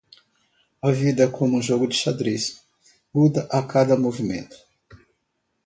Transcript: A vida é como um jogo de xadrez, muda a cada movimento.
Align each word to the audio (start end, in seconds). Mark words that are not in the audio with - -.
A 0.81 0.89
vida 0.91 1.25
é 1.25 1.31
como 1.37 1.57
um 1.57 1.61
jogo 1.61 1.87
de 1.87 1.93
xadrez, 1.95 2.59
muda 3.13 3.47
a 3.51 3.61
cada 3.61 3.95
movimento. 3.95 4.57